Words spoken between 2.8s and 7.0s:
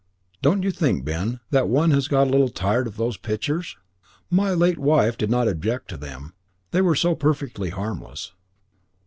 of those pictures?" "My late wife did not object to them, they were